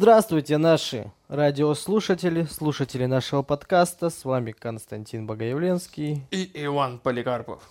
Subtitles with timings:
[0.00, 4.08] Здравствуйте, наши радиослушатели, слушатели нашего подкаста.
[4.08, 6.26] С вами Константин Богоявленский.
[6.30, 7.62] И Иван Поликарпов.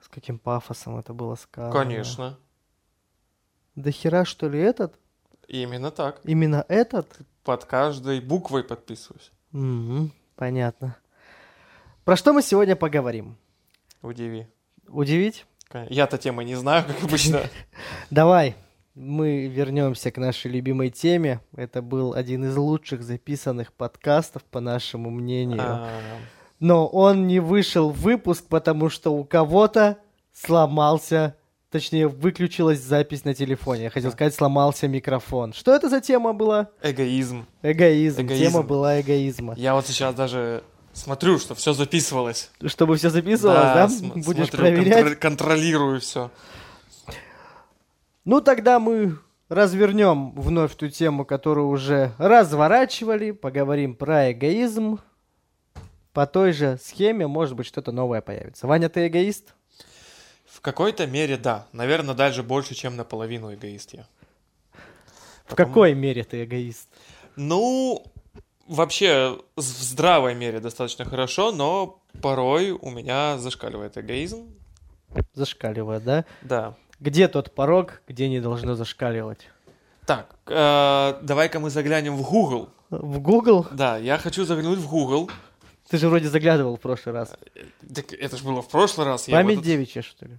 [0.00, 1.72] С каким пафосом это было сказано.
[1.72, 2.38] Конечно.
[3.74, 4.94] Да хера, что ли, этот?
[5.48, 6.20] Именно так.
[6.22, 7.08] Именно этот?
[7.42, 9.32] Под каждой буквой подписываюсь.
[9.50, 10.96] Мгм, понятно.
[12.04, 13.36] Про что мы сегодня поговорим?
[14.02, 14.46] Удиви.
[14.86, 15.46] Удивить?
[15.88, 17.40] Я-то темы не знаю, как обычно.
[18.10, 18.54] Давай,
[18.94, 21.40] мы вернемся к нашей любимой теме.
[21.56, 25.60] Это был один из лучших записанных подкастов, по нашему мнению.
[25.60, 25.88] А,
[26.60, 29.98] Но он не вышел в выпуск, потому что у кого-то
[30.32, 31.34] сломался,
[31.70, 33.84] точнее, выключилась запись на телефоне.
[33.84, 34.16] Я хотел Да.
[34.16, 35.52] сказать, сломался микрофон.
[35.52, 36.68] Что это за тема была?
[36.82, 37.46] Эгоизм.
[37.62, 38.22] Эгоизм.
[38.22, 38.44] Эгоизм.
[38.44, 39.54] Тема была эгоизма.
[39.56, 42.50] Я вот сейчас даже смотрю, что все записывалось.
[42.66, 43.88] Чтобы все записывалось, да?
[43.88, 45.04] см- Будешь смотрю, проверять?
[45.04, 46.30] контр- контролирую все.
[48.24, 54.98] Ну, тогда мы развернем вновь ту тему, которую уже разворачивали, поговорим про эгоизм.
[56.12, 58.66] По той же схеме, может быть, что-то новое появится.
[58.66, 59.54] Ваня, ты эгоист?
[60.46, 61.66] В какой-то мере, да.
[61.72, 64.06] Наверное, даже больше, чем наполовину эгоист я.
[65.44, 66.88] В Потому- какой мере ты эгоист?
[67.36, 68.04] Ну,
[68.66, 74.54] вообще, в здравой мере достаточно хорошо, но порой у меня зашкаливает эгоизм.
[75.34, 76.24] Зашкаливает, да?
[76.42, 76.74] Да.
[77.00, 79.48] Где тот порог, где не должно зашкаливать?
[80.06, 82.68] Так, э, давай-ка мы заглянем в Google.
[82.90, 83.66] В Google?
[83.72, 85.30] Да, я хочу заглянуть в Google.
[85.88, 87.34] Ты же вроде заглядывал в прошлый раз.
[87.94, 89.28] Так это же было в прошлый раз.
[89.28, 90.38] я Память вот тут- девичья, что ли?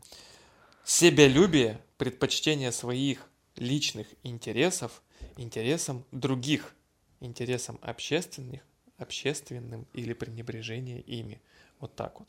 [0.83, 3.19] Себялюбие, предпочтение своих
[3.55, 5.01] личных интересов
[5.37, 6.73] интересам других,
[7.19, 8.61] интересам общественных,
[8.97, 11.41] общественным или пренебрежение ими.
[11.79, 12.27] Вот так вот.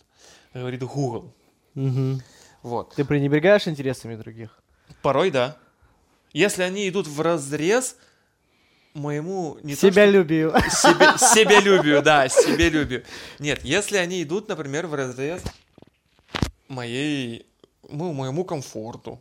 [0.55, 1.33] Говорит Google.
[1.75, 2.23] Мгм.
[2.67, 2.97] Вот.
[2.97, 4.59] Ты пренебрегаешь интересами других?
[5.01, 5.57] Порой да.
[6.33, 7.97] Если они идут в разрез
[8.93, 10.51] моему не то, что- Себялюбию.
[10.69, 13.05] Себе, себялюбию, да, себялюбию.
[13.39, 15.43] Нет, если они идут, например, в разрез
[16.67, 17.47] моей,
[17.89, 19.21] ну, моему комфорту,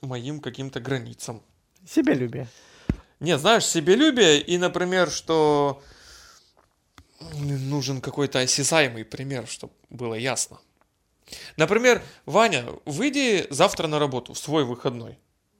[0.00, 1.42] моим каким-то границам.
[1.86, 2.48] Себялюбие.
[3.20, 5.82] Нет, знаешь, себялюбие и, например, что
[7.20, 10.58] нужен какой-то осязаемый пример, чтобы было ясно.
[11.56, 15.18] Например, Ваня, выйди завтра на работу, в свой выходной.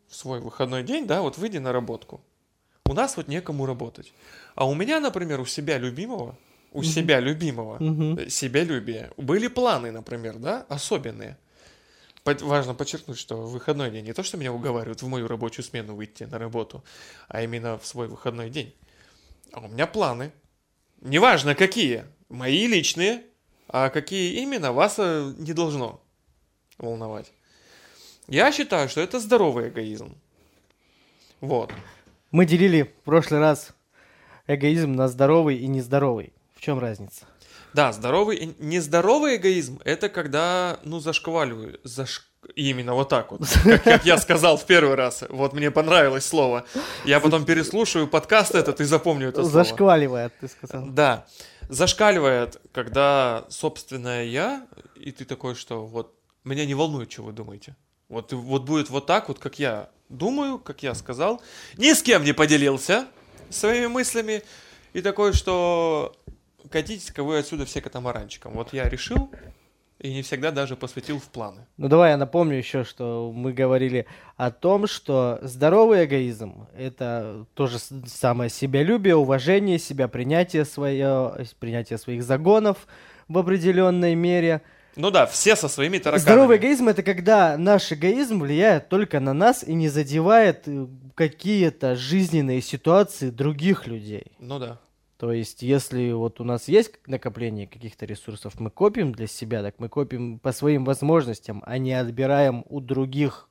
[0.09, 2.23] В свой выходной день, да, вот выйди на работку.
[2.85, 4.13] У нас вот некому работать.
[4.55, 6.37] А у меня, например, у себя любимого,
[6.73, 8.19] у себя любимого, Мгм.
[8.19, 11.39] э, себялюбия, были планы, например, да, особенные.
[12.25, 15.95] Важно подчеркнуть, что в выходной день не то, что меня уговаривают в мою рабочую смену
[15.97, 16.85] выйти на работу,
[17.29, 18.75] а именно в свой выходной день.
[19.53, 20.31] А у меня планы.
[21.01, 23.25] Неважно какие, мои личные,
[23.69, 26.01] а какие именно, вас э, не должно
[26.79, 27.33] волновать.
[28.29, 30.17] Я считаю, что это здоровый эгоизм.
[31.41, 31.73] Вот.
[32.31, 33.75] Мы делили в прошлый раз
[34.47, 36.33] эгоизм на здоровый и нездоровый.
[36.55, 37.27] В чем разница?
[37.75, 42.29] Да, здоровый и нездоровый эгоизм это когда, ну, зашкваливаю, заш...
[42.55, 45.25] именно вот так вот, как, как я сказал в первый раз.
[45.29, 46.65] Вот мне понравилось слово.
[47.05, 49.51] Я потом переслушаю подкаст этот и запомню это слово.
[49.51, 50.87] Зашкваливает, ты сказал.
[50.87, 51.27] Да,
[51.69, 56.15] зашкаливает, когда собственное я, и ты такой, что вот
[56.45, 57.77] меня не волнует, что вы думаете.
[58.09, 61.43] Вот, вот будет вот так вот, как я думаю, как я сказал.
[61.77, 63.07] Ни с кем не поделился
[63.51, 64.43] своими мыслями.
[64.93, 66.15] И такой, что
[66.71, 68.53] катитесь-ка вы отсюда все катамаранчиком.
[68.53, 69.31] Вот я решил
[70.03, 71.65] и не всегда даже посвятил в планы.
[71.77, 77.67] Ну давай я напомню еще, что мы говорили о том, что здоровый эгоизм– это то
[77.69, 82.87] же с- самое себялюбие, уважение себя, принятие, свое, принятие своих загонов
[83.29, 84.61] в определенной мере.
[84.97, 86.23] Ну да, все со своими тараканами.
[86.23, 91.95] Здоровый эгоизм– это когда наш эгоизм влияет только на нас и не задевает э, какие-то
[91.97, 94.33] жизненные ситуации других людей.
[94.39, 94.79] Ну да.
[95.23, 99.77] То есть, если вот у нас есть накопление каких-то ресурсов, мы копим для себя, так
[99.79, 103.49] мы копим по своим возможностям, а не отбираем у других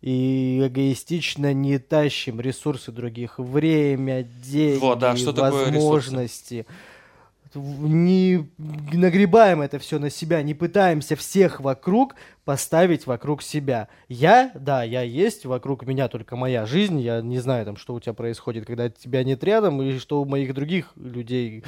[0.00, 6.66] и эгоистично не тащим ресурсы других, время, деньги, Вот, да, что такое ресурсы?
[7.54, 12.14] Не нагребаем это все на себя, не пытаемся всех вокруг
[12.44, 13.88] поставить вокруг себя.
[14.08, 18.00] Я, да, я есть, вокруг меня только моя жизнь, я не знаю там, что у
[18.00, 21.64] тебя происходит, когда тебя нет рядом, и что у моих других людей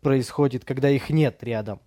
[0.00, 1.80] происходит, когда их нет рядом.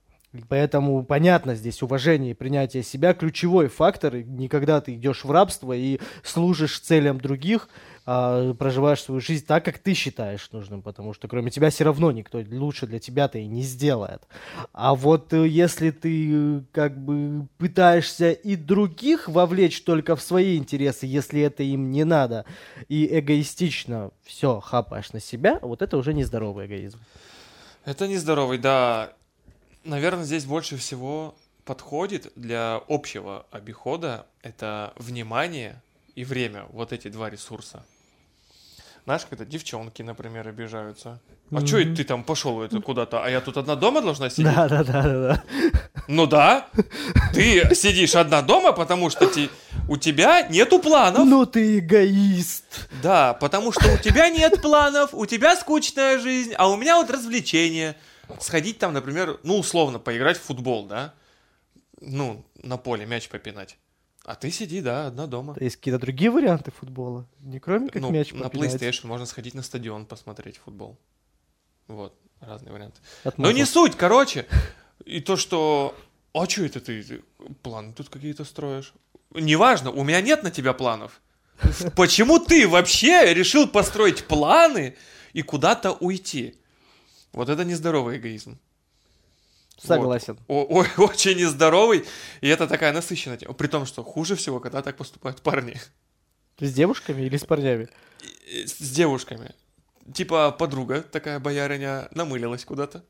[0.50, 4.16] Поэтому понятно здесь уважение и принятие себя ключевой фактор.
[4.16, 7.70] Никогда ты идешь в рабство и служишь целям других,
[8.06, 12.12] а, проживаешь свою жизнь так, как ты считаешь нужным, потому что кроме тебя все равно
[12.12, 14.24] никто лучше для тебя-то и не сделает.
[14.74, 20.58] А вот э, если ты э, как бы пытаешься и других вовлечь только в свои
[20.58, 22.46] интересы, если это им не надо,
[22.90, 27.00] и эгоистично все хапаешь на себя, вот это уже нездоровый эгоизм.
[27.86, 29.14] Это нездоровый, да.
[29.86, 35.82] Наверное, здесь больше всего подходит для общего обихода это внимание
[36.16, 37.86] и время, вот эти два ресурса.
[39.06, 41.20] Знаешь, когда девчонки, например, обижаются.
[41.52, 41.68] А mm-hmm.
[41.68, 43.24] что это ты там пошел это куда-то?
[43.24, 44.54] А я тут одна дома должна сидеть?
[44.56, 45.44] Да, да, да, да, да.
[46.08, 46.68] Ну да.
[47.34, 49.50] Ты сидишь одна дома, потому что ты,
[49.90, 51.28] у тебя нету планов.
[51.28, 52.88] Ну ты эгоист.
[53.02, 57.10] Да, потому что у тебя нет планов, у тебя скучная жизнь, а у меня вот
[57.10, 57.98] развлечение.
[58.40, 61.14] Сходить там, например, ну условно, поиграть в футбол, да?
[62.00, 63.78] Ну, на поле мяч попинать.
[64.24, 65.56] А ты сиди, да, одна дома.
[65.60, 67.28] Есть какие-то другие варианты футбола?
[67.42, 68.74] Не кроме как ну, мяч на попинать?
[68.74, 70.98] PlayStation можно сходить на стадион посмотреть футбол.
[71.88, 73.02] Вот, разные варианты.
[73.26, 73.52] Отмазал.
[73.52, 74.48] Но не суть, короче.
[75.04, 75.94] И то, что...
[76.34, 77.22] А что это ты
[77.62, 78.94] Планы тут какие-то строишь?
[79.32, 81.22] Неважно, у меня нет на тебя планов.
[81.96, 84.96] Почему ты вообще решил построить планы
[85.34, 86.56] и куда-то уйти?
[87.34, 88.58] Вот это нездоровый эгоизм.
[89.78, 90.38] Согласен.
[90.48, 90.68] Вот.
[90.70, 92.06] О- о- очень нездоровый,
[92.42, 93.54] и это такая насыщенная тема.
[93.54, 95.80] При том, что хуже всего, когда так поступают парни.
[96.60, 97.90] С девушками или с парнями?
[98.54, 99.54] С девушками.
[100.14, 103.04] Типа подруга, такая боярыня, намылилась куда-то.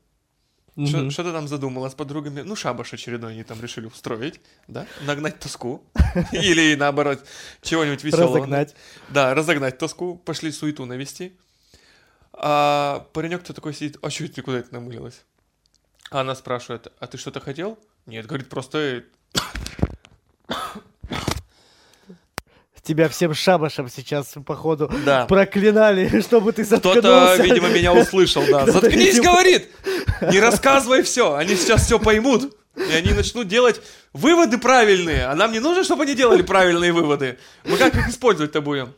[0.86, 1.10] Что- Мгм.
[1.12, 2.40] Что ты там задумала с подругами?
[2.40, 4.86] Ну, шабаш очередной они там решили устроить, да?
[5.02, 5.84] Нагнать тоску.
[6.32, 7.24] Или наоборот,
[7.62, 8.38] чего-нибудь веселого.
[8.38, 8.74] Разогнать.
[9.10, 11.36] Да, разогнать тоску, пошли суету навести.
[12.32, 15.22] А паренек-то такой сидит, а что ты куда это намылилась?
[16.10, 17.78] А она спрашивает, а ты что-то хотел?
[18.06, 19.04] Нет, говорит, просто
[22.82, 25.24] Тебя всем шабашем сейчас, походу, Да.
[25.24, 27.00] проклинали, чтобы ты заткнулся.
[27.00, 28.66] Кто-то, видимо, меня услышал, да.
[28.66, 29.70] Заткнись, говорит!
[30.20, 32.54] Не рассказывай все, они сейчас все поймут.
[32.76, 33.80] И они начнут делать
[34.12, 35.24] выводы правильные.
[35.26, 37.38] А нам не нужно, чтобы они делали правильные выводы.
[37.64, 38.92] Мы как их использовать-то будем?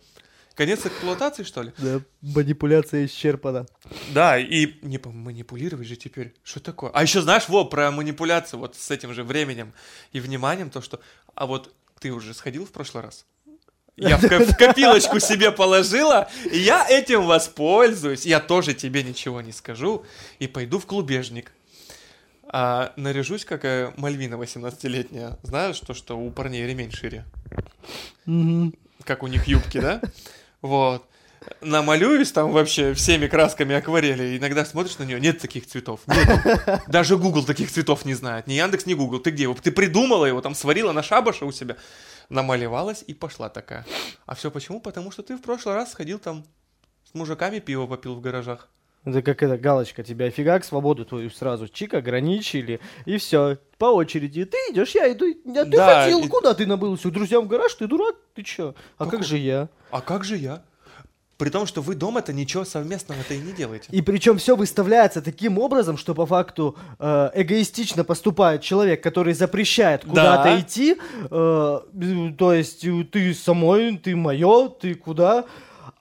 [0.56, 1.72] Конец эксплуатации, что ли?
[1.76, 3.66] Да, манипуляция исчерпана.
[4.14, 6.34] Да, и не манипулировать же теперь.
[6.42, 6.90] Что такое?
[6.94, 9.74] А еще знаешь, во, про манипуляцию вот с этим же временем
[10.12, 10.98] и вниманием, то, что...
[11.34, 13.26] А вот ты уже сходил в прошлый раз?
[13.96, 18.24] Я в, ко- в копилочку себе положила, и я этим воспользуюсь.
[18.24, 20.04] Я тоже тебе ничего не скажу
[20.38, 21.52] и пойду в клубежник.
[22.48, 25.38] А наряжусь, как э, Мальвина 18-летняя.
[25.42, 27.24] Знаешь, то, что у парней ремень шире?
[28.24, 28.74] Мгм.
[29.04, 30.00] как у них юбки, да?
[30.62, 31.06] Вот.
[31.60, 34.36] Намалююсь там вообще всеми красками акварели.
[34.36, 36.00] Иногда смотришь на нее, нет таких цветов.
[36.06, 36.82] Нет.
[36.88, 38.46] Даже Google таких цветов не знает.
[38.46, 39.20] Ни Яндекс, ни Google.
[39.20, 39.54] Ты где его?
[39.54, 41.76] Ты придумала его, там сварила на шабаше у себя.
[42.28, 43.86] Намалевалась и пошла такая.
[44.26, 44.80] А все почему?
[44.80, 46.44] Потому что ты в прошлый раз сходил там
[47.04, 48.68] с мужиками пиво попил в гаражах.
[49.06, 54.44] Это как эта галочка, тебя фигак, свободу твою сразу чик ограничили, и все, по очереди.
[54.44, 55.26] Ты идешь, я иду.
[55.54, 57.08] А ты Да, хотел, и- куда ты набылся?
[57.08, 58.74] К друзьям в гараж, ты дурак, ты чё?
[58.98, 59.18] А Какой?
[59.20, 59.68] как же я?
[59.92, 60.62] А как же я?
[61.38, 63.88] При том, что вы дома-то ничего совместного-то и не делаете.
[63.92, 70.04] И причем все выставляется таким образом, что по факту э, эгоистично поступает человек, который запрещает
[70.04, 70.60] куда-то Да.
[70.60, 70.96] идти.
[71.30, 71.80] э,
[72.38, 75.44] то есть э, ты самой, ты мое, ты куда.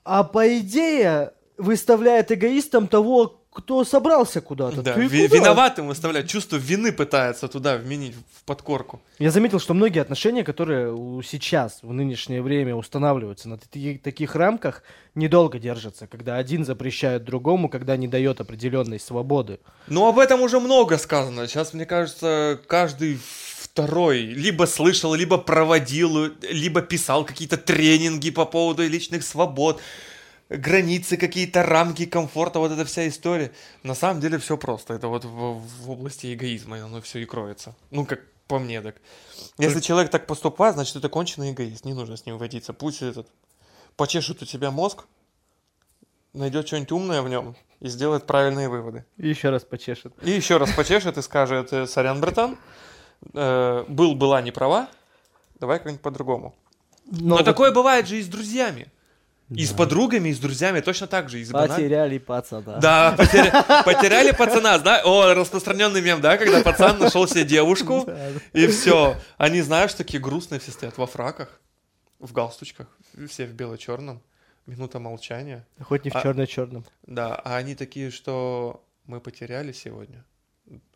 [0.04, 4.82] А по идее выставляет эгоистом того, кто собрался куда-то.
[4.82, 5.40] Да, Ты ви- куда?
[5.40, 6.28] виноватым выставлять.
[6.28, 9.00] Чувство вины пытается туда вменить в подкорку.
[9.18, 14.82] Я заметил, что многие отношения, которые сейчас, в нынешнее время устанавливаются на таки- таких рамках,
[15.14, 19.58] недолго держатся, когда один запрещает другому, когда не дает определенной свободы.
[19.86, 21.48] Ну, об этом уже много сказано.
[21.48, 23.18] Сейчас, мне кажется, каждый
[23.58, 29.80] второй либо слышал, либо проводил, либо писал какие-то тренинги по поводу личных свобод,
[30.48, 33.52] границы, какие-то рамки комфорта, вот эта вся история.
[33.82, 34.94] На самом деле все просто.
[34.94, 37.74] Это вот в, в области эгоизма оно все и кроется.
[37.90, 38.96] Ну, как по мне так.
[39.58, 41.84] Если человек так поступает, значит, это конченый эгоист.
[41.84, 42.72] Не нужно с ним водиться.
[42.72, 43.28] Пусть этот
[43.96, 45.04] почешет у тебя мозг,
[46.32, 49.04] найдет что-нибудь умное в нем и сделает правильные выводы.
[49.16, 50.12] И еще раз почешет.
[50.22, 52.56] И еще раз почешет и скажет, э, сорян, братан,
[53.34, 54.88] э, был, была не права,
[55.58, 56.54] давай как-нибудь по-другому.
[57.06, 58.92] Но, вот такое бывает же и с друзьями.
[59.48, 61.40] И с подругами, и с друзьями точно так же.
[61.40, 62.78] И с Потеряли пацана.
[62.78, 65.02] Да, потеря- потеряли пацана, да?
[65.04, 68.08] О, распространенный мем, да, когда пацан нашел себе девушку,
[68.52, 69.16] и все.
[69.38, 71.60] Они, знаешь, такие грустные все стоят во фраках,
[72.18, 72.88] в галстучках,
[73.28, 74.20] все в бело-черном.
[74.66, 75.64] Минута молчания.
[75.80, 76.84] Хоть не в А- черно-черном.
[77.06, 80.24] Да, а они такие, что мы потеряли сегодня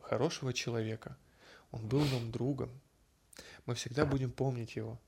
[0.02, 1.16] хорошего человека.
[1.70, 2.70] Он был нам другом.
[3.66, 4.98] Мы всегда будем помнить его.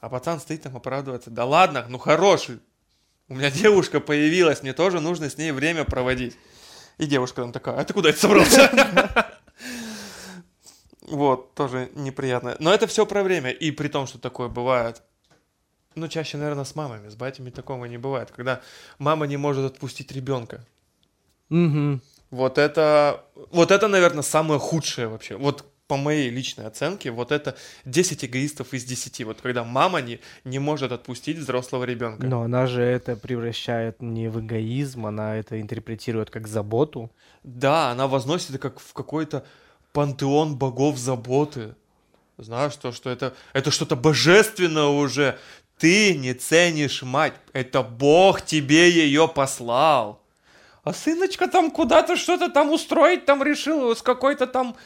[0.00, 1.30] А пацан стоит там оправдывается.
[1.30, 2.60] Да ладно, ну хороший.
[3.30, 6.36] У меня девушка появилась, мне тоже нужно с ней время проводить.
[6.98, 8.70] И девушка там такая, а ты куда это собрался?
[11.02, 12.54] Вот, тоже неприятно.
[12.60, 13.50] Но это все про время.
[13.50, 15.02] И при том, что такое бывает,
[15.96, 17.08] ну, чаще, наверное, с мамами.
[17.08, 18.30] С батями такого не бывает.
[18.30, 18.60] Когда
[18.98, 20.64] мама не может отпустить ребенка.
[21.50, 22.00] Угу.
[22.30, 25.36] Вот это, вот это, наверное, самое худшее вообще.
[25.36, 29.24] Вот по моей личной оценке, вот это 10 эгоистов из 10.
[29.24, 32.28] Вот когда мама не, не может отпустить взрослого ребенка.
[32.28, 37.10] Но она же это превращает не в эгоизм, она это интерпретирует как заботу.
[37.42, 39.44] Да, она возносит это как в какой-то
[39.92, 41.74] пантеон богов заботы.
[42.38, 45.40] Знаешь, то, что это, это что-то божественное уже.
[45.76, 47.34] Ты не ценишь мать.
[47.52, 50.20] Это Бог тебе ее послал.
[50.84, 54.76] А сыночка там куда-то что-то там устроить там решил с какой-то там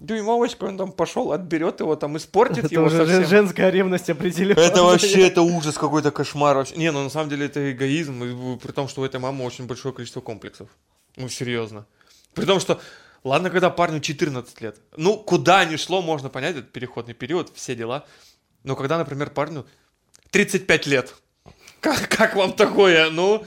[0.00, 3.26] дюймовочкой он там пошел, отберет его, там испортит Это его уже совсем.
[3.26, 4.58] женская ревность определенно.
[4.58, 6.76] Это вообще, это ужас какой-то кошмар вообще.
[6.76, 9.66] Не, ну на самом деле это эгоизм, и при том, что у этой мамы очень
[9.66, 10.68] большое количество комплексов.
[11.16, 11.86] Ну, серьезно.
[12.34, 12.80] При том, что,
[13.24, 14.80] ладно, когда парню 14 лет.
[14.96, 18.06] Ну, куда ни шло, можно понять, это переходный период, все дела.
[18.64, 19.66] Но когда, например, парню
[20.30, 21.14] 35 лет,
[21.80, 23.10] как, как вам такое?
[23.10, 23.44] Ну,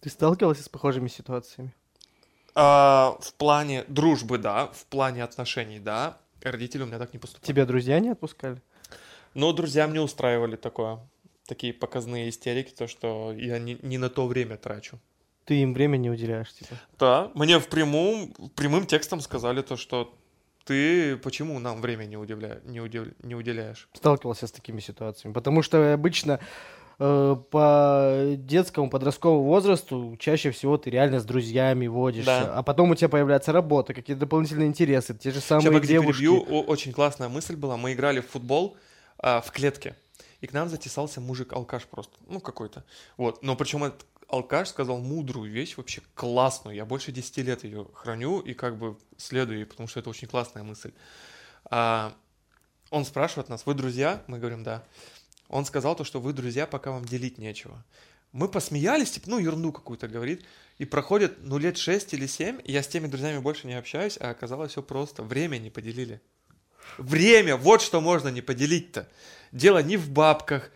[0.00, 1.74] Ты сталкивался с похожими ситуациями?
[2.54, 7.46] А, в плане дружбы, да, в плане отношений, да, родители у меня так не поступали.
[7.46, 8.60] Тебя друзья не отпускали?
[9.34, 10.98] Но друзья мне устраивали такое,
[11.46, 14.98] такие показные истерики, то, что я не, не на то время трачу.
[15.44, 16.74] Ты им время не уделяешь, типа.
[16.98, 20.14] Да, мне в прямом, прямым текстом сказали то, что
[20.64, 22.60] ты почему нам время не, удивля...
[22.64, 23.08] не, удив...
[23.22, 23.88] не уделяешь?
[23.94, 25.32] Сталкивался с такими ситуациями.
[25.32, 26.38] Потому что обычно
[27.00, 32.54] э, по детскому подростковому возрасту чаще всего ты реально с друзьями водишься, Да.
[32.54, 36.20] а потом у тебя появляется работа, какие-то дополнительные интересы, те же самые Сейчас, девушки.
[36.20, 36.42] перебью.
[36.62, 37.76] Очень классная мысль была.
[37.76, 38.76] Мы играли в футбол
[39.18, 39.96] а, в клетке,
[40.40, 42.84] и к нам затесался мужик-алкаш просто, ну, какой-то.
[43.16, 46.76] Вот, но причем этот алкаш сказал мудрую вещь, вообще классную.
[46.76, 50.28] Я больше 10 лет ее храню и как бы следую ей, потому что это очень
[50.28, 50.92] классная мысль.
[51.70, 52.12] А,
[52.90, 54.22] он спрашивает нас, вы друзья?
[54.26, 54.84] Мы говорим, да.
[55.50, 57.84] Он сказал то, что вы друзья, пока вам делить нечего.
[58.32, 60.44] Мы посмеялись, типа, ну, ерунду какую-то говорит.
[60.78, 64.16] И проходит, ну, лет 6 или 7, и я с теми друзьями больше не общаюсь,
[64.20, 65.24] а оказалось все просто.
[65.24, 66.20] Время не поделили.
[66.98, 69.08] Время, вот что можно не поделить-то.
[69.50, 70.70] Дело не в бабках,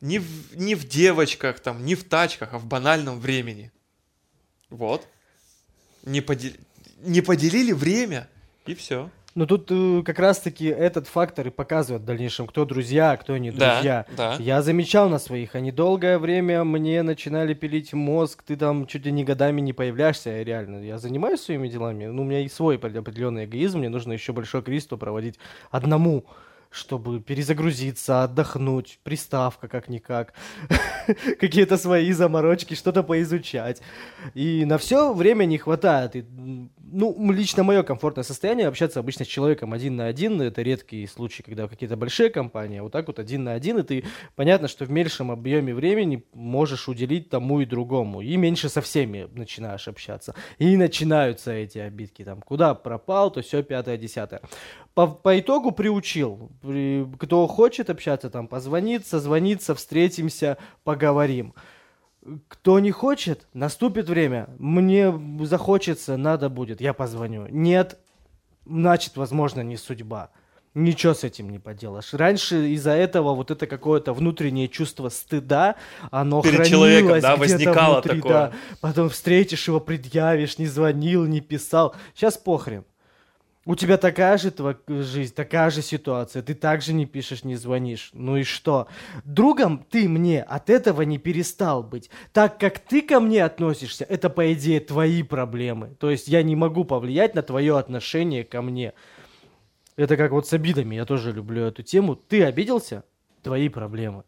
[0.00, 3.70] не в, не в девочках, там, не в тачках, а в банальном времени.
[4.68, 5.06] Вот.
[6.02, 6.58] Не, подел-
[6.98, 8.28] не поделили время,
[8.66, 9.10] и все.
[9.38, 13.36] Но тут э, как раз-таки этот фактор и показывает в дальнейшем, кто друзья, а кто
[13.38, 14.04] не Да, друзья.
[14.16, 14.34] да.
[14.40, 19.12] Я замечал на своих, они долгое время мне начинали пилить мозг, ты там чуть ли
[19.12, 20.82] не годами не появляешься, я реально.
[20.82, 24.32] Я занимаюсь своими делами, ну, у меня и свой опре- определенный эгоизм, мне нужно еще
[24.32, 25.38] большое количество проводить
[25.70, 26.24] одному,
[26.70, 30.34] чтобы перезагрузиться, отдохнуть, приставка как-никак,
[31.40, 33.80] какие-то свои заморочки, что-то поизучать.
[34.34, 36.16] И на все время не хватает.
[36.16, 36.24] И,
[36.78, 40.40] ну, лично мое комфортное состояние общаться обычно с человеком один на один.
[40.42, 43.82] Это редкий случай, когда какие-то большие компании, а вот так вот один на один, и
[43.82, 44.04] ты
[44.36, 48.20] понятно, что в меньшем объеме времени можешь уделить тому и другому.
[48.20, 50.34] И меньше со всеми начинаешь общаться.
[50.58, 52.24] И начинаются эти обидки.
[52.24, 54.40] Там, куда пропал, то все пятое, десятое.
[54.98, 56.50] По, по итогу приучил.
[56.60, 61.54] При- кто хочет общаться, там, позвонит, созвонится, встретимся, поговорим.
[62.48, 64.48] Кто не хочет, наступит время.
[64.58, 67.46] Мне захочется, надо будет, я позвоню.
[67.48, 67.96] Нет,
[68.66, 70.30] значит, возможно, не судьба.
[70.74, 72.12] Ничего с этим не поделаешь.
[72.12, 75.76] Раньше из-за этого вот это какое-то внутреннее чувство стыда,
[76.10, 78.32] оно Перед хранилось человеком, да, возникало внутри, такое.
[78.32, 78.52] да.
[78.80, 81.94] Потом встретишь его, предъявишь, не звонил, не писал.
[82.16, 82.84] Сейчас похрен.
[83.68, 86.40] У тебя такая же тва- жизнь, такая же ситуация.
[86.40, 88.08] Ты также не пишешь, не звонишь.
[88.14, 88.88] Ну и что?
[89.26, 92.08] Другом ты мне от этого не перестал быть.
[92.32, 95.94] Так как ты ко мне относишься, это, по идее, твои проблемы.
[96.00, 98.94] То есть я не могу повлиять на твое отношение ко мне.
[99.96, 100.94] Это как вот с обидами.
[100.94, 102.16] Я тоже люблю эту тему.
[102.16, 103.04] Ты обиделся?
[103.42, 104.24] Твои проблемы.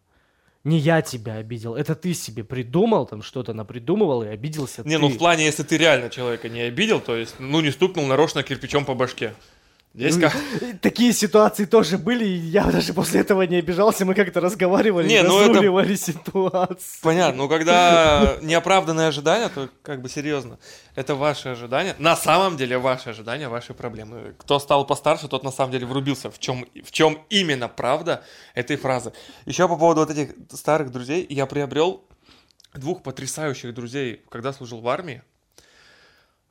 [0.63, 1.75] Не я тебя обидел.
[1.75, 4.99] Это ты себе придумал, там что-то напридумывал и обиделся Не, ты.
[5.01, 8.43] ну в плане, если ты реально человека не обидел, то есть, ну, не стукнул нарочно
[8.43, 9.33] кирпичом по башке.
[9.93, 10.37] Здесь Ну, как...
[10.83, 15.23] Такие ситуации тоже были, и я даже после этого не обижался, мы как-то разговаривали, Не,
[15.25, 17.01] ну это- разруливали ситуацию.
[17.03, 20.61] Понятно, но когда неоправданные ожидания, то как бы серьезно.
[20.95, 21.97] Это ваши ожидания.
[21.99, 24.35] На самом деле ваши ожидания, ваши проблемы.
[24.39, 26.31] Кто стал постарше, тот на самом деле врубился.
[26.31, 28.23] В чем, в чем именно правда
[28.55, 29.13] этой фразы.
[29.45, 31.27] Еще по поводу вот этих старых друзей.
[31.29, 32.05] Я приобрел
[32.75, 35.23] двух потрясающих друзей, когда служил в армии.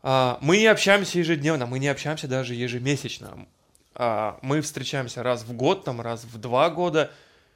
[0.01, 3.47] А, Мы не общаемся ежедневно, мы не общаемся даже ежемесячно.
[3.95, 7.11] А, Мы встречаемся раз в год, там, раз в два года.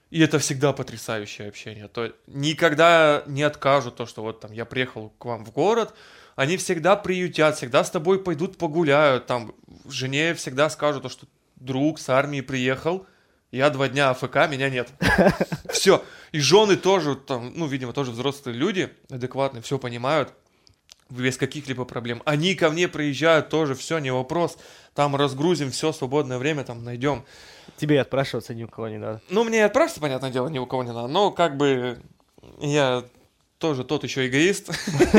[0.09, 1.87] И это всегда потрясающее общение.
[1.87, 5.95] То никогда не откажут то, что вот там я приехал к вам в город,
[6.35, 9.55] они всегда приютят, всегда с тобой пойдут погуляют, там
[9.89, 13.07] жене всегда скажут, то, что друг с армии приехал,
[13.51, 14.89] я два дня АФК, меня нет.
[15.71, 16.03] Все.
[16.31, 20.33] И жены тоже, там, ну, видимо, тоже взрослые люди, адекватные, все понимают,
[21.09, 22.21] без каких-либо проблем.
[22.25, 24.57] Они ко мне приезжают тоже, все, не вопрос.
[24.93, 27.23] Там разгрузим, все, свободное время там найдем.
[27.77, 29.21] Тебе отпрашиваться ни у кого не надо.
[29.29, 31.07] Ну, мне отпрашиваться, понятное дело, ни у кого не надо.
[31.07, 31.99] Но как бы
[32.59, 33.03] я
[33.63, 34.71] тоже тот еще эгоист.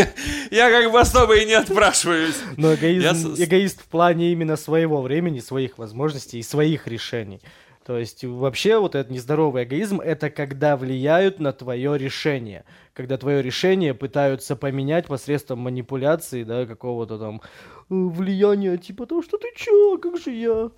[0.50, 2.36] Я как бы особо и не отпрашиваюсь.
[2.58, 7.40] Но эгоист в плане именно своего времени, своих возможностей и своих решений.
[7.84, 12.64] То есть вообще вот этот нездоровый эгоизм это когда влияют на твое решение.
[12.94, 17.42] Когда твое решение пытаются поменять посредством манипуляции, да, какого-то там э,
[17.88, 20.70] влияния, типа того, что ты чё, как же я.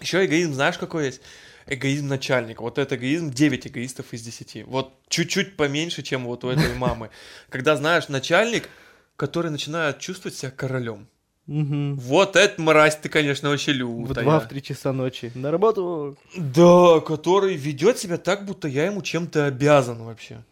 [0.00, 1.20] Еще эгоизм, знаешь, какой есть?
[1.66, 2.62] Эгоизм начальника.
[2.62, 4.64] Вот это эгоизм 9 эгоистов из 10.
[4.66, 7.10] Вот чуть-чуть поменьше, чем вот у этой мамы.
[7.50, 8.70] Когда, знаешь, начальник,
[9.16, 11.08] который начинает чувствовать себя королем.
[11.48, 11.94] Угу.
[11.94, 14.24] Вот это мразь ты, конечно, вообще лютая.
[14.24, 15.32] В 2-3 часа ночи.
[15.34, 16.16] На работу.
[16.36, 20.44] Да, который ведет себя так, будто я ему чем-то обязан вообще.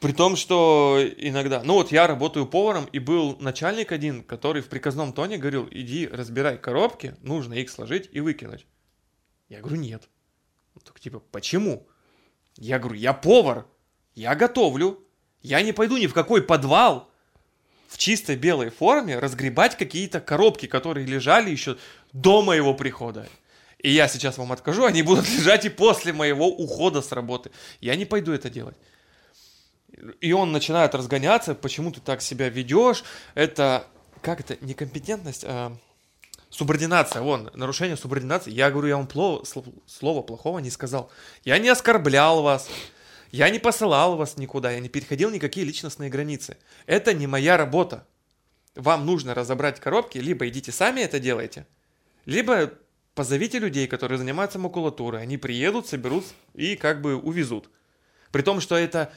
[0.00, 1.62] При том, что иногда...
[1.62, 6.08] Ну вот я работаю поваром, и был начальник один, который в приказном тоне говорил, иди
[6.08, 8.66] разбирай коробки, нужно их сложить и выкинуть.
[9.50, 10.08] Я говорю, нет.
[10.74, 11.86] Он так типа, почему?
[12.56, 13.66] Я говорю, я повар,
[14.14, 15.06] я готовлю,
[15.42, 17.09] я не пойду ни в какой подвал,
[17.90, 21.76] в чистой белой форме разгребать какие-то коробки, которые лежали еще
[22.12, 23.26] до моего прихода.
[23.78, 27.50] И я сейчас вам откажу, они будут лежать и после моего ухода с работы.
[27.80, 28.76] Я не пойду это делать.
[30.20, 33.02] И он начинает разгоняться, почему ты так себя ведешь.
[33.34, 33.84] Это,
[34.22, 35.76] как это, некомпетентность, а
[36.48, 38.52] субординация, вон, нарушение субординации.
[38.52, 39.44] Я говорю, я вам плохо,
[39.86, 41.10] слова плохого не сказал.
[41.44, 42.68] Я не оскорблял вас.
[43.30, 46.56] Я не посылал вас никуда, я не переходил никакие личностные границы.
[46.86, 48.06] Это не моя работа.
[48.74, 51.66] Вам нужно разобрать коробки, либо идите сами это делайте,
[52.24, 52.72] либо
[53.14, 55.22] позовите людей, которые занимаются макулатурой.
[55.22, 57.68] Они приедут, соберут и как бы увезут.
[58.32, 59.12] При том, что это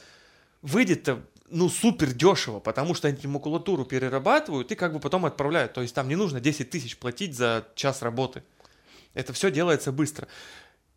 [0.62, 1.08] выйдет
[1.50, 5.74] ну, супер дешево, потому что они макулатуру перерабатывают и как бы потом отправляют.
[5.74, 8.44] То есть там не нужно 10 тысяч платить за час работы.
[9.14, 10.28] Это все делается быстро.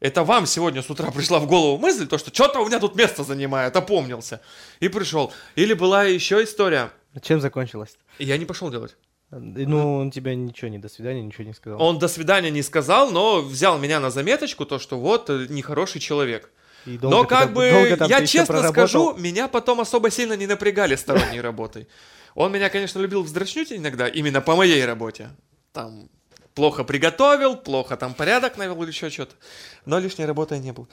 [0.01, 2.97] Это вам сегодня с утра пришла в голову мысль, то, что что-то у меня тут
[2.97, 4.41] место занимает, опомнился.
[4.81, 5.33] И пришел.
[5.55, 6.91] Или была еще история.
[7.15, 7.97] А чем закончилось?
[8.19, 8.97] Я не пошел делать.
[9.31, 11.83] Ну, он тебя ничего, не до свидания, ничего не сказал.
[11.83, 16.01] Он до свидания не сказал, но взял меня на заметочку, то, что вот, э, нехороший
[16.01, 16.51] человек.
[16.85, 21.89] но как бы, я честно скажу, меня потом особо сильно не напрягали сторонней работой.
[22.35, 25.31] Он меня, конечно, любил вздрачнуть иногда, именно по моей работе.
[25.73, 26.09] Там
[26.57, 29.37] плохо приготовил, плохо там порядок навел или еще что-то.
[29.85, 30.89] Но лишней работы не был.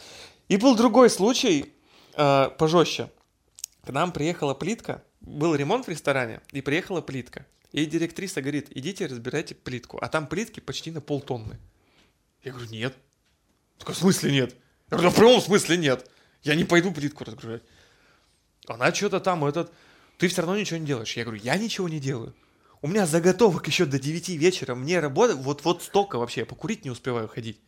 [0.49, 1.73] И был другой случай,
[2.15, 3.09] э, пожестче.
[3.85, 7.45] К нам приехала плитка, был ремонт в ресторане, и приехала плитка.
[7.71, 9.97] И директриса говорит, идите разбирайте плитку.
[10.01, 11.57] А там плитки почти на полтонны.
[12.43, 12.93] Я говорю, нет.
[13.79, 14.55] Так в смысле нет?
[14.91, 16.09] Я говорю, в прямом смысле нет.
[16.43, 17.63] Я не пойду плитку разгружать.
[18.67, 19.71] Она что-то там, этот,
[20.17, 21.15] ты все равно ничего не делаешь.
[21.15, 22.35] Я говорю, я ничего не делаю.
[22.83, 24.75] У меня заготовок еще до 9 вечера.
[24.75, 26.41] Мне работа вот, вот столько вообще.
[26.41, 27.61] Я покурить не успеваю ходить.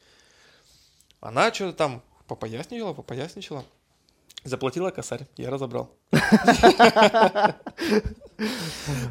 [1.21, 3.63] Она что-то там попоясничала, попоясничала.
[4.43, 5.89] Заплатила косарь, я разобрал.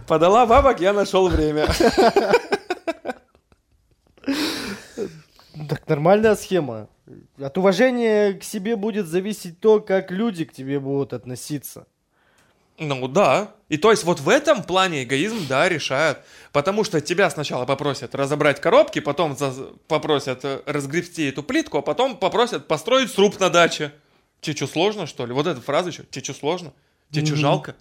[0.06, 1.68] Подала бабок, я нашел время.
[5.70, 6.90] Так нормальная схема.
[7.38, 11.86] От уважения к себе будет зависеть то, как люди к тебе будут относиться.
[12.78, 13.54] Ну да.
[13.68, 16.18] И то есть вот в этом плане эгоизм, да, решает.
[16.52, 19.52] Потому что тебя сначала попросят разобрать коробки, потом за...
[19.88, 23.92] попросят э, разгребсти эту плитку, а потом попросят построить сруб на даче.
[24.40, 25.32] Что, сложно, что ли?
[25.32, 26.04] Вот эта фраза еще.
[26.10, 26.72] Что, сложно?
[27.10, 27.76] Что, жалко?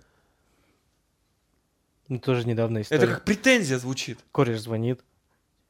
[2.08, 3.04] Ну, тоже недавно история.
[3.04, 4.20] Это как претензия звучит.
[4.32, 5.02] Кореш звонит.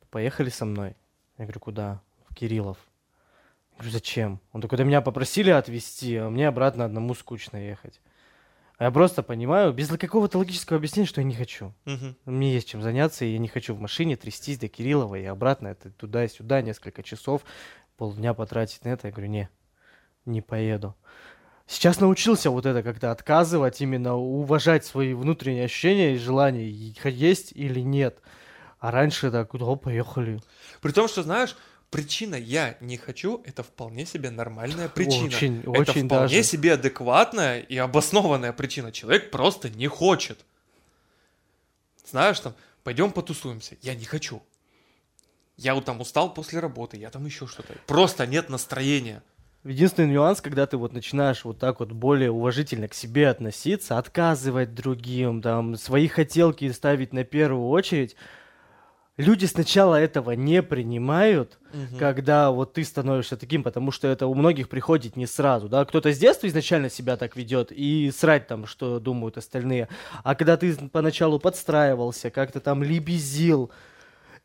[0.10, 0.96] Поехали со мной.
[1.38, 2.02] Я говорю, куда?
[2.30, 2.78] В Кириллов.
[3.72, 4.40] Я говорю, зачем?
[4.52, 8.00] Он такой, да меня попросили отвезти, а мне обратно одному скучно ехать.
[8.84, 11.74] Я просто понимаю, без какого-то логического объяснения, что я не хочу.
[11.86, 12.16] Угу.
[12.26, 15.70] Мне есть чем заняться, и я не хочу в машине трястись до Кириллова и обратно,
[15.70, 17.46] это туда и сюда, несколько часов,
[17.96, 19.08] полдня потратить на это.
[19.08, 19.50] Я говорю, не,
[20.26, 20.98] не поеду.
[21.66, 27.80] Сейчас научился вот это как-то отказывать, именно уважать свои внутренние ощущения и желания, есть или
[27.80, 28.20] нет.
[28.80, 30.42] А раньше так, куда поехали.
[30.82, 31.56] При том, что, знаешь,
[31.94, 35.28] причина «я не хочу»— это вполне себе нормальная причина.
[35.28, 36.44] Очень, это очень вполне даже.
[36.44, 38.92] себе адекватная и обоснованная причина.
[38.92, 40.40] Человек просто не хочет.
[42.10, 43.78] Знаешь, там, пойдем потусуемся.
[43.82, 44.42] Я не хочу.
[45.56, 47.76] Я вот там устал после работы, я там еще что-то.
[47.86, 49.22] Просто нет настроения.
[49.64, 54.74] Единственный нюанс, когда ты вот начинаешь вот так вот более уважительно к себе относиться, отказывать
[54.74, 58.16] другим, там, свои хотелки ставить на первую очередь,
[59.18, 61.98] люди сначала этого не принимают, Мгм.
[62.00, 66.12] когда вот ты становишься таким, потому что это у многих приходит не сразу, да, кто-то
[66.14, 69.88] с детства изначально себя так ведет и срать там, что думают остальные,
[70.24, 73.72] а когда ты поначалу подстраивался, как-то там лебезил,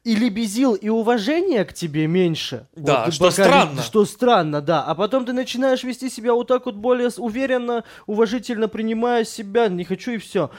[0.04, 2.66] и лебезил, и уважения к тебе меньше.
[2.76, 3.82] Да, Вот, что пока- странно.
[3.82, 4.84] Что странно, да.
[4.84, 9.84] А потом ты начинаешь вести себя вот так вот более уверенно, уважительно принимая себя, не
[9.84, 10.50] хочу и все.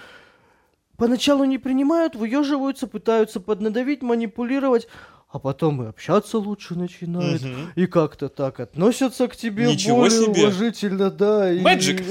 [0.99, 4.87] Поначалу не принимают, выеживаются, пытаются поднадавить, манипулировать,
[5.29, 7.41] а потом и общаться лучше начинают.
[7.43, 7.71] Мгм.
[7.75, 10.41] И как-то так относятся к тебе Ничего более себе.
[10.43, 11.51] уважительно, да.
[11.51, 12.01] и- Magic.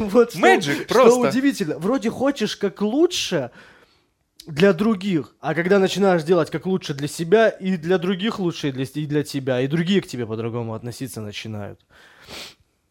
[0.00, 1.28] Вот что- Magic, что просто.
[1.28, 1.78] удивительно.
[1.78, 3.50] Вроде хочешь как лучше
[4.46, 8.72] для других, а когда начинаешь делать как лучше для себя, и для других лучше, и
[8.72, 11.78] для, и для тебя, и другие к тебе по-другому относиться начинают.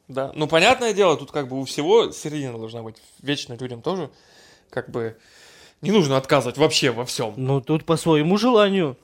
[0.08, 2.96] Да, ну понятное дело, тут как бы у всего середина должна быть.
[3.22, 4.10] Вечно людям тоже
[4.70, 5.18] как бы
[5.82, 7.34] не нужно отказывать вообще во всем.
[7.38, 8.98] Ну, тут по своему желанию.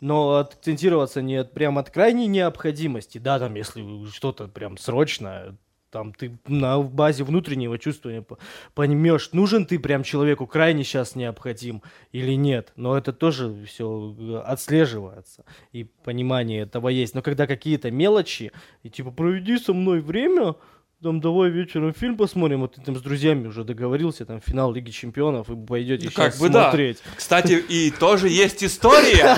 [0.00, 3.18] Но акцентироваться не от, прям от крайней необходимости.
[3.18, 5.56] Да, там, если что-то прям срочно,
[5.90, 8.38] там ты на базе внутреннего чувствования по-
[8.74, 12.72] поймешь, нужен ты прям человеку крайне сейчас необходим или нет.
[12.76, 15.44] Но это тоже все отслеживается.
[15.72, 17.14] И понимание этого есть.
[17.14, 18.50] Но когда какие-то мелочи,
[18.82, 20.56] и типа проведи со мной время,
[21.04, 24.90] там давай вечером фильм посмотрим, а ты там с друзьями уже договорился, там финал Лиги
[24.90, 26.70] Чемпионов, и пойдете Ну, сейчас как бы да.
[26.70, 26.98] смотреть.
[27.14, 29.36] Кстати, и тоже есть история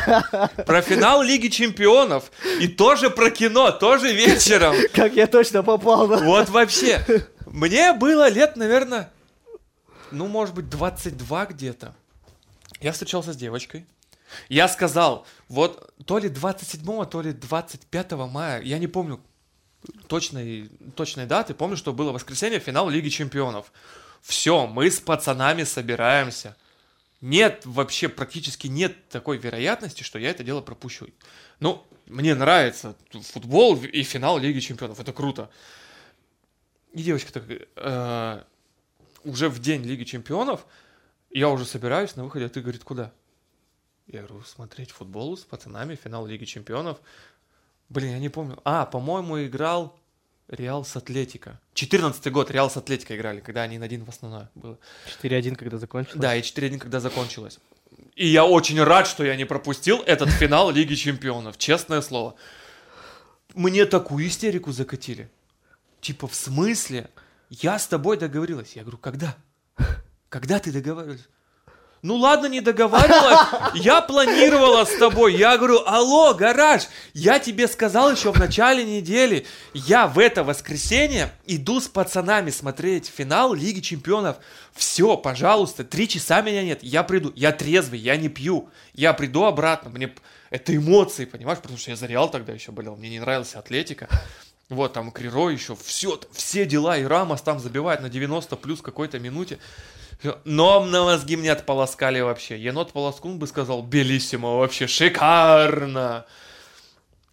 [0.65, 2.31] про финал Лиги Чемпионов.
[2.61, 4.77] И тоже про кино, тоже вечером.
[4.93, 6.19] Как я точно попал, да?
[6.19, 7.05] Вот вообще.
[7.47, 9.11] Мне было лет, наверное,
[10.13, 11.95] ну, может быть, 22 где-то.
[12.81, 13.87] Я встречался с девочкой.
[14.49, 19.21] Я сказал, вот то ли 27, то ли 25 мая, я не помню
[20.09, 23.73] точной, точной даты, помню, что было воскресенье, финал Лиги Чемпионов.
[24.23, 26.57] Все, мы с пацанами собираемся.
[27.21, 31.09] Нет, вообще практически нет такой вероятности, что я это дело пропущу.
[31.61, 32.97] Ну, мне нравится
[33.33, 35.51] футбол и финал Лиги Чемпионов, это круто.
[36.93, 38.43] И девочка такая, «Э,
[39.25, 40.67] уже в день Лиги Чемпионов,
[41.31, 43.13] я уже собираюсь на выходе, а ты, говорит, куда?
[44.07, 46.99] Я говорю, смотреть футбол с пацанами, финал Лиги Чемпионов.
[47.89, 48.59] Блин, я не помню.
[48.65, 49.99] А, по-моему, играл
[50.49, 51.61] Реал с Атлетика.
[51.75, 54.79] 14 год Реал с Атлетика играли, когда один один в основное было.
[55.23, 56.21] 4-1, когда закончилось.
[56.21, 57.59] Да, и 4-1, когда закончилось.
[58.15, 62.35] И я очень рад, что я не пропустил этот финал Лиги Чемпионов, честное слово.
[63.55, 65.29] Мне такую истерику закатили.
[66.01, 67.11] Типа, в смысле?
[67.51, 68.75] Я с тобой договорилась.
[68.75, 69.37] Я говорю, когда?
[70.29, 71.29] Когда ты договаривалась?
[72.03, 73.73] Ну ладно, не договаривалась.
[73.75, 75.35] Я планировала с тобой.
[75.35, 79.47] Я говорю, алло, гараж, я тебе сказал еще в начале недели.
[79.75, 84.37] Я в это воскресенье иду с пацанами смотреть финал Лиги Чемпионов.
[84.73, 86.83] Все, пожалуйста, три часа меня нет.
[86.83, 87.33] Я приду.
[87.35, 88.69] Я трезвый, я не пью.
[88.93, 89.91] Я приду обратно.
[89.91, 90.15] Мне
[90.51, 91.59] это эмоции, понимаешь?
[91.59, 92.97] Потому что я за Реал тогда еще болел.
[92.97, 94.09] Мне не нравилась Атлетика.
[94.69, 99.21] Вот, там Криро еще, все, все дела, и Рамос там забивает на 90 плюс какой-то
[99.21, 99.59] минуте.
[100.45, 102.59] Но на мозги мне отполоскали вообще.
[102.59, 106.27] Енот Полоскун бы сказал, белиссимо, вообще шикарно.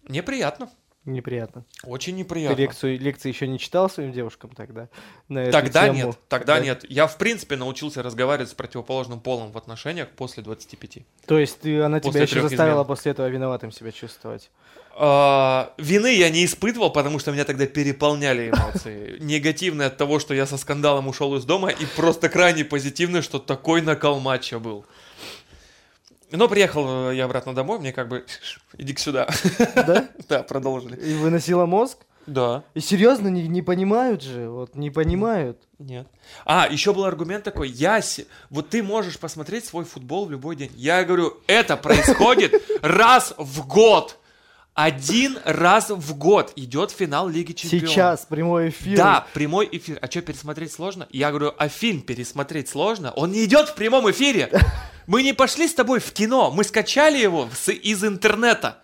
[0.08, 0.70] Неприятно.
[1.06, 1.66] Неприятно.
[1.82, 2.56] Очень Ты неприятно.
[2.56, 4.88] лекцию, лекции еще не читал своим девушкам тогда?
[5.28, 5.94] На Тогда тему?
[6.06, 6.86] нет, тогда нет.
[6.88, 10.98] Я, в принципе, научился разговаривать с противоположным полом в отношениях после 25.
[11.26, 12.86] То есть ты, она тебя После еще трех заставила измен.
[12.86, 14.50] после этого виноватым себя чувствовать?
[14.96, 19.16] А, Вины я не испытывал, потому что меня тогда переполняли эмоции.
[19.20, 23.38] Негативные от того, что я со скандалом ушел из дома, и просто крайне позитивный, что
[23.38, 24.84] такой накал матча был.
[26.30, 28.24] Но приехал э, я обратно домой, мне как бы,
[28.78, 29.28] иди сюда.
[29.74, 30.08] Да?
[30.28, 30.96] Да, продолжили.
[30.96, 31.98] И выносила мозг?
[32.26, 32.62] Да.
[32.72, 35.60] И серьезно, не, не понимают же, вот не понимают.
[35.78, 36.06] Нет.
[36.46, 40.56] А, еще был аргумент такой, я, се- вот ты можешь посмотреть свой футбол в любой
[40.56, 40.70] день.
[40.74, 44.18] Я говорю, это происходит раз в год.
[44.74, 47.90] Один раз в год идет финал Лиги Чемпионов.
[47.90, 48.96] Сейчас прямой эфир.
[48.96, 49.98] Да, прямой эфир.
[50.02, 51.06] А что, пересмотреть сложно?
[51.10, 53.12] Я говорю, а фильм пересмотреть сложно?
[53.12, 54.50] Он не идет в прямом эфире.
[55.06, 58.78] Мы не пошли с тобой в кино, мы скачали его с- из интернета.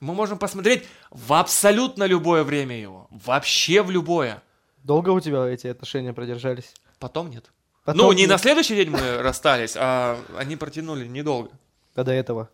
[0.00, 3.08] Мы можем посмотреть в абсолютно любое время его.
[3.10, 4.42] Вообще в любое.
[4.82, 6.74] Долго у тебя эти отношения продержались?
[6.98, 7.50] Потом нет.
[7.84, 8.30] Потом ну, не нет.
[8.32, 11.50] на следующий день мы расстались, а они протянули недолго.
[11.94, 12.50] А до этого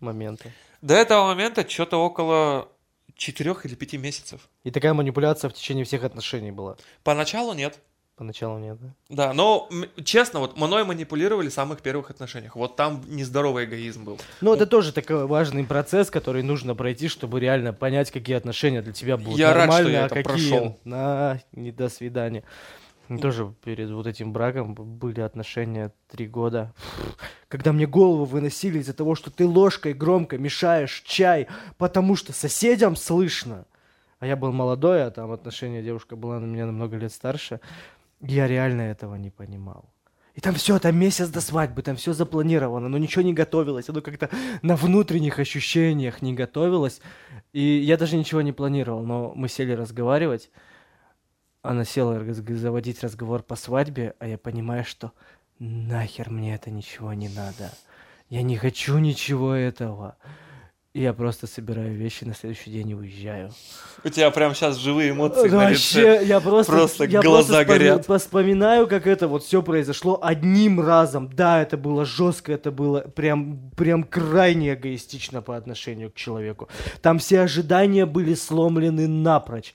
[0.00, 0.50] момента.
[0.84, 2.68] До этого момента что-то около
[3.16, 4.50] четырех или пяти месяцев.
[4.64, 6.76] И такая манипуляция в течение всех отношений была.
[7.02, 7.78] Поначалу нет.
[8.16, 8.94] Поначалу нет, да?
[9.08, 9.70] Да, но
[10.04, 12.54] честно, вот мной манипулировали в самых первых отношениях.
[12.54, 14.20] Вот там нездоровый эгоизм был.
[14.42, 18.92] Ну, это тоже такой важный процесс, который нужно пройти, чтобы реально понять, какие отношения для
[18.92, 20.78] тебя будут Я рад, что я а это какие прошел.
[20.84, 22.44] на не до свидания.
[23.08, 26.72] Ну, Тоже перед вот этим браком были отношения три года.
[27.48, 32.96] Когда мне голову выносили из-за того, что ты ложкой громко мешаешь чай, потому что соседям
[32.96, 33.66] слышно.
[34.20, 37.60] А я был молодой, а там отношения девушка была на меня намного лет старше.
[38.20, 39.84] Я реально этого не понимал.
[40.34, 43.88] И там все, там месяц до свадьбы, там все запланировано, но ничего не готовилось.
[43.88, 44.30] Оно как-то
[44.62, 47.00] на внутренних ощущениях не готовилось.
[47.52, 50.50] И я даже ничего не планировал, но мы сели разговаривать.
[51.64, 55.12] Она села заводить разговор по свадьбе, а я понимаю, что
[55.58, 57.72] нахер мне это ничего не надо.
[58.28, 60.16] Я не хочу ничего этого.
[60.92, 63.50] И я просто собираю вещи на следующий день и уезжаю.
[64.04, 66.04] У тебя прям сейчас живые эмоции Да на лице.
[66.04, 68.06] Вообще, я просто, Просто я глаза просто горят.
[68.06, 71.30] Вспоминаю, как это вот все произошло одним разом.
[71.34, 76.68] Да, это было жестко, это было прям, прям крайне эгоистично по отношению к человеку.
[77.00, 79.74] Там все ожидания были сломлены напрочь.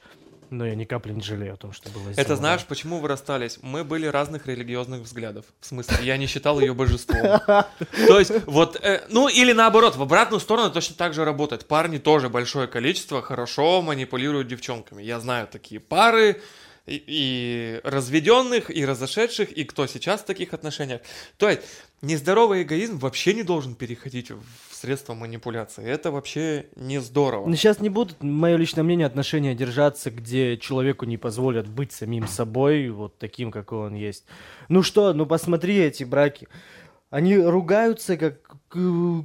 [0.50, 2.22] Но я ни капли не жалею о том, что было сделано.
[2.22, 3.60] Это знаешь, почему вы расстались?
[3.62, 5.46] Мы были разных религиозных взглядов.
[5.60, 7.40] В смысле, я не считал ее божеством.
[7.46, 11.68] То есть, вот, э, ну или наоборот, в обратную сторону точно так же работает.
[11.68, 15.04] Парни тоже большое количество хорошо манипулируют девчонками.
[15.04, 16.42] Я знаю такие пары,
[16.90, 21.02] и, и разведенных, и разошедших, и кто сейчас в таких отношениях.
[21.38, 21.62] То есть,
[22.02, 25.86] нездоровый эгоизм вообще не должен переходить в средства манипуляции.
[25.86, 27.48] Это вообще не здорово.
[27.48, 32.28] Но сейчас не будут, мое личное мнение, отношения держаться, где человеку не позволят быть самим
[32.28, 34.26] собой, вот таким, какой он есть.
[34.70, 36.48] Ну что, ну посмотри эти браки.
[37.10, 38.58] Они ругаются, как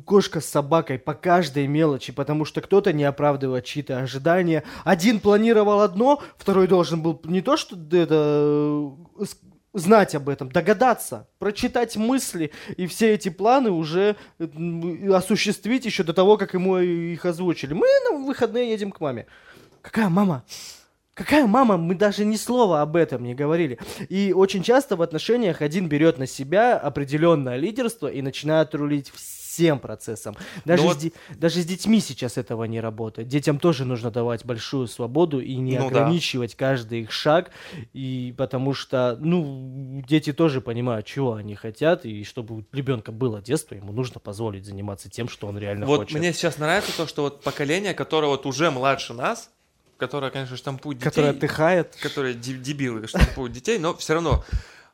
[0.06, 4.64] кошка с собакой по каждой мелочи, потому что кто-то не оправдывает чьи-то ожидания.
[4.84, 9.24] Один планировал одно, второй должен был не то, что это э,
[9.74, 16.14] знать об этом, догадаться, прочитать мысли и все эти планы уже э, осуществить еще до
[16.14, 17.74] того, как ему их озвучили.
[17.74, 19.26] Мы на выходные едем к маме.
[19.82, 20.44] Какая мама?
[21.14, 21.76] Какая мама?
[21.76, 23.78] Мы даже ни слова об этом не говорили.
[24.08, 29.78] И очень часто в отношениях один берет на себя определенное лидерство и начинает рулить всем
[29.78, 30.34] процессом.
[30.64, 33.28] Даже, Ну с, вот- де- даже с детьми сейчас этого не работает.
[33.28, 36.00] Детям тоже нужно давать большую свободу и не Ну да.
[36.00, 37.52] ограничивать каждый их шаг.
[37.92, 42.04] И потому что, ну, дети тоже понимают, чего они хотят.
[42.04, 45.98] И чтобы у ребенка было детство, ему нужно позволить заниматься тем, что он реально Вот
[46.00, 46.18] хочет.
[46.18, 49.52] мне сейчас нравится то, что вот поколение, которое вот уже младше нас,
[50.06, 51.96] которое, конечно, штампует детей, Которая отдыхает.
[51.96, 54.44] которые де- дебилы штампуют детей, но все равно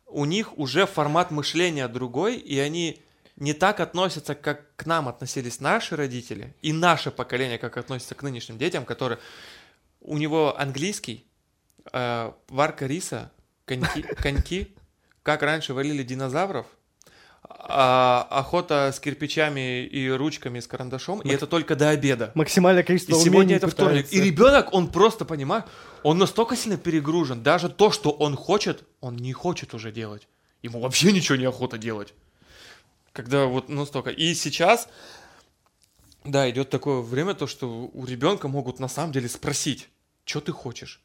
[0.07, 3.03] у них уже формат мышления другой, и они
[3.37, 8.23] не так относятся, как к нам относились наши родители, и наше поколение, как относится к
[8.23, 9.19] нынешним детям, которые...
[10.03, 11.25] У него английский,
[11.93, 13.31] э, варка риса,
[13.67, 14.75] коньки, коньки,
[15.23, 16.67] как раньше валили динозавров,
[17.53, 22.31] а, охота с кирпичами и ручками с карандашом, и это только до обеда.
[22.35, 24.07] Максимальное И количество сегодня умений это вторник.
[24.07, 24.17] пытается.
[24.17, 25.65] И ребенок, он просто, понимает,
[26.03, 27.43] он настолько сильно перегружен.
[27.43, 30.29] Даже то, что он хочет, он не хочет уже делать.
[30.63, 32.15] Ему вообще ничего не охота делать.
[33.13, 34.11] Когда вот настолько.
[34.11, 34.89] И сейчас,
[36.25, 39.89] да, идет такое время, то, что у ребенка могут на самом деле спросить,
[40.25, 41.01] что ты хочешь.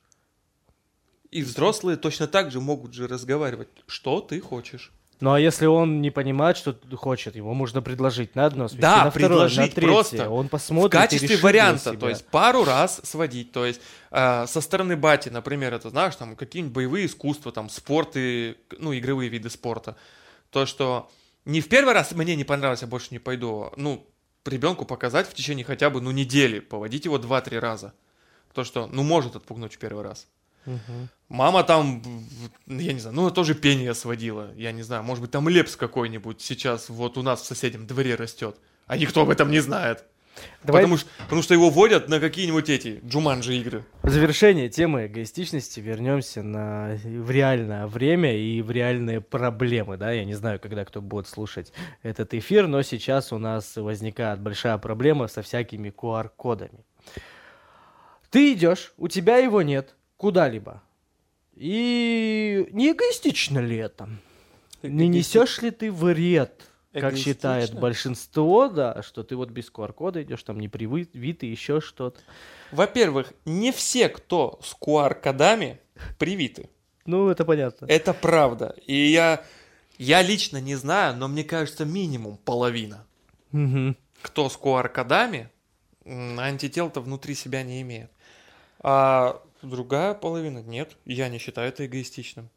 [1.31, 4.91] И взрослые точно так же могут же разговаривать, что ты хочешь.
[5.21, 9.05] Ну а если он не понимает, что хочет, его можно предложить на одно свести, Да,
[9.05, 9.91] на второе, на предложить третье.
[9.91, 10.29] просто.
[10.29, 14.61] Он в посмотрит и качестве варианта, то есть пару раз сводить, то есть э, со
[14.61, 19.49] стороны бати, например, это знаешь, там какие-нибудь боевые искусства, там спорт и, ну, игровые виды
[19.49, 19.95] спорта.
[20.49, 21.09] То, что
[21.45, 24.05] не в первый раз мне не понравилось, я больше не пойду, ну,
[24.45, 27.93] ребенку показать в течение хотя бы, ну, недели, поводить его 2-3 раза.
[28.53, 30.27] То, что, ну, может отпугнуть в первый раз.
[30.65, 31.09] Мгм.
[31.29, 32.03] Мама там,
[32.67, 36.41] я не знаю, ну, тоже пение сводила, я не знаю, может быть, там лепс какой-нибудь
[36.41, 40.05] сейчас вот у нас в соседнем дворе растет, а никто об этом не знает.
[40.63, 43.85] Давай Потому, что, потому что его водят на какие-нибудь эти джуманджи игры.
[44.03, 49.97] в завершение темы эгоистичности вернемся на, в реальное время и в реальные проблемы.
[49.97, 50.11] Да?
[50.11, 51.71] Я не знаю, когда кто будет слушать
[52.03, 56.83] этот эфир, но сейчас у нас возникает большая проблема со всякими QR-кодами.
[58.29, 60.81] Ты идешь, у тебя его нет, куда-либо.
[61.55, 64.09] И не эгоистично ли это?
[64.83, 67.81] Не несешь ли ты вред, как считает Эгоистично?
[67.81, 72.19] большинство, да, что ты вот без QR-кода идешь, там не привиты, еще что-то.
[72.71, 75.79] Во-первых, не все, кто с QR-кодами,
[76.17, 76.69] привиты.
[77.05, 77.85] Ну, это понятно.
[77.85, 78.75] Это правда.
[78.85, 79.43] И я,
[79.97, 83.05] я лично не знаю, но мне кажется, минимум половина.
[83.51, 83.95] Мгм.
[84.21, 85.49] Кто с QR-кодами,
[86.05, 88.11] антител-то внутри себя не имеет.
[88.79, 90.97] А другая половина нет.
[91.05, 92.49] Я не считаю это эгоистичным.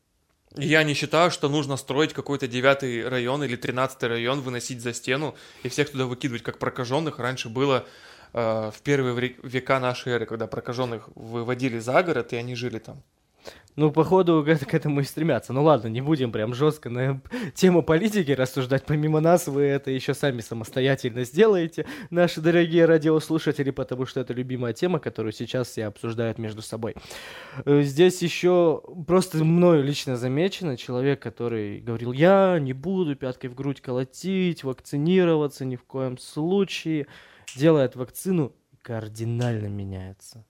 [0.56, 5.34] Я не считаю, что нужно строить какой-то девятый район или тринадцатый район, выносить за стену
[5.62, 7.18] и всех туда выкидывать как прокаженных.
[7.18, 7.86] Раньше было
[8.32, 13.02] э, в первые века нашей эры, когда прокаженных выводили за город, и они жили там.
[13.78, 15.52] Ну, походу, к, этому и стремятся.
[15.52, 17.20] Ну ладно, не будем прям жестко на
[17.54, 18.84] тему политики рассуждать.
[18.84, 24.72] Помимо нас, вы это еще сами самостоятельно сделаете, наши дорогие радиослушатели, потому что это любимая
[24.72, 26.96] тема, которую сейчас все обсуждают между собой.
[27.66, 33.54] Э, Здесь еще просто мною лично замечено человек, который говорил, я не буду пяткой в
[33.54, 37.06] грудь колотить, вакцинироваться ни в коем случае,
[37.54, 40.44] делает вакцину, кардинально меняется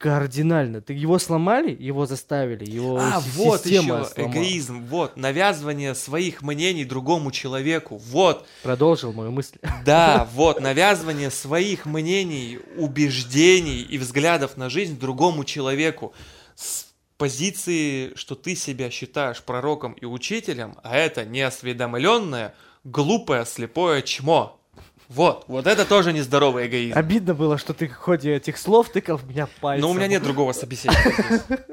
[0.00, 0.80] кардинально.
[0.80, 4.10] Ты его сломали, его заставили, его А, вот еще сломала.
[4.16, 9.58] эгоизм, вот, навязывание своих мнений другому человеку, вот, Продолжил мою мысль.
[9.84, 16.14] да, вот, навязывание своих мнений, убеждений и взглядов на жизнь другому человеку
[16.54, 16.86] с
[17.18, 24.59] позиции, что ты себя считаешь пророком и учителем, а это неосведомленное, глупое, слепое чмо.
[25.10, 26.96] Вот, вот это тоже нездоровый эгоизм.
[26.96, 29.82] Обидно было, что ты в ходе этих слов тыкал в меня пальцем.
[29.82, 31.40] Но у меня нет другого собеседника здесь.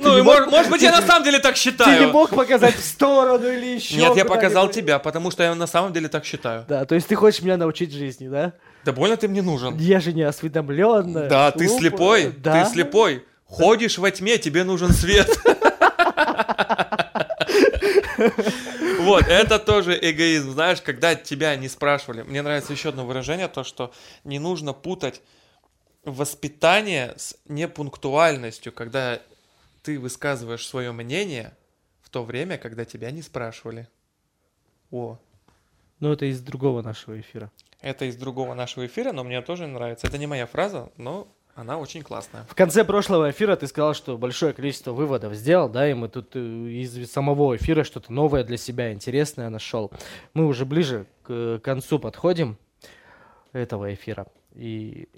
[0.00, 2.00] Ну, мог- мож- может быть, я на самом деле так Ты считаю.
[2.06, 5.68] не мог показать в сторону или еще Нет, я показал тебя, потому что я на
[5.68, 6.64] самом деле так считаю.
[6.68, 8.54] Да, то есть ты хочешь меня научить жизни, да?
[8.84, 9.76] Да больно ты мне нужен.
[9.78, 11.28] Я же не осведомленная.
[11.28, 13.24] Да, ты слепой, ты слепой.
[13.44, 15.30] Ходишь во тьме, тебе нужен свет.
[19.08, 20.50] Вот, это тоже эгоизм.
[20.52, 22.22] Знаешь, когда тебя не спрашивали.
[22.22, 23.92] Мне нравится еще одно выражение, то, что
[24.24, 25.22] не нужно путать
[26.04, 29.20] воспитание с непунктуальностью, когда
[29.82, 31.56] ты высказываешь свое мнение
[32.02, 33.88] в то время, когда тебя не спрашивали.
[34.90, 35.18] О,
[36.00, 37.50] Ну, это из другого нашего эфира.
[37.80, 40.06] это из другого нашего эфира, но мне тоже нравится.
[40.06, 42.44] Это не моя фраза, но она очень классная.
[42.44, 46.36] В конце прошлого эфира ты сказал, что большое количество выводов сделал, да, и мы тут
[46.36, 49.90] э, из самого эфира что-то новое для себя интересное нашел.
[50.34, 52.58] Мы уже ближе к э, концу подходим
[53.52, 54.28] этого эфира.
[54.54, 55.08] И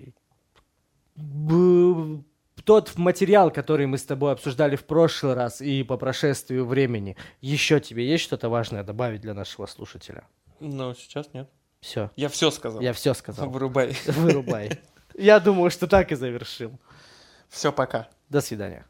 [2.64, 7.80] тот материал, который мы с тобой обсуждали в прошлый раз и по прошествию времени, еще
[7.80, 10.24] тебе есть что-то важное добавить для нашего слушателя?
[10.58, 11.50] Но сейчас нет.
[11.80, 12.80] Все, Я все сказал.
[12.80, 13.50] я все сказал.
[13.50, 13.94] Вырубай.
[14.06, 14.80] Вырубай.
[15.14, 16.78] Я думаю, что так и завершим.
[17.48, 18.08] Все, пока.
[18.28, 18.84] До свидания.